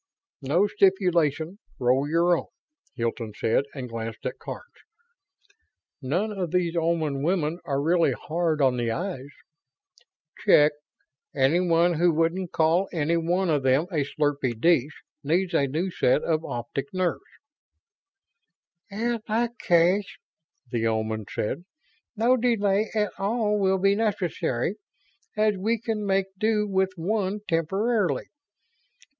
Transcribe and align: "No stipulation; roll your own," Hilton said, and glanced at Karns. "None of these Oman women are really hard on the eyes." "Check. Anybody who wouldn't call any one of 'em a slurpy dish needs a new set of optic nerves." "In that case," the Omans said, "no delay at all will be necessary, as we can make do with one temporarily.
"No 0.41 0.65
stipulation; 0.65 1.59
roll 1.79 2.09
your 2.09 2.35
own," 2.35 2.47
Hilton 2.95 3.35
said, 3.37 3.65
and 3.75 3.87
glanced 3.87 4.25
at 4.25 4.39
Karns. 4.39 4.63
"None 6.01 6.31
of 6.31 6.49
these 6.49 6.75
Oman 6.75 7.21
women 7.21 7.59
are 7.65 7.79
really 7.79 8.13
hard 8.13 8.63
on 8.63 8.77
the 8.77 8.89
eyes." 8.89 9.29
"Check. 10.39 10.71
Anybody 11.35 11.99
who 11.99 12.11
wouldn't 12.15 12.51
call 12.51 12.89
any 12.91 13.15
one 13.15 13.51
of 13.51 13.63
'em 13.63 13.83
a 13.91 14.03
slurpy 14.03 14.59
dish 14.59 15.03
needs 15.23 15.53
a 15.53 15.67
new 15.67 15.91
set 15.91 16.23
of 16.23 16.43
optic 16.43 16.91
nerves." 16.95 17.21
"In 18.89 19.21
that 19.27 19.59
case," 19.59 20.17
the 20.71 20.87
Omans 20.87 21.31
said, 21.31 21.63
"no 22.17 22.35
delay 22.37 22.89
at 22.95 23.11
all 23.19 23.59
will 23.59 23.77
be 23.77 23.93
necessary, 23.93 24.77
as 25.37 25.57
we 25.59 25.79
can 25.79 26.03
make 26.07 26.25
do 26.39 26.67
with 26.67 26.89
one 26.95 27.41
temporarily. 27.47 28.29